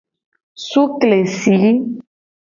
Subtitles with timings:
[0.67, 1.55] Sukesi.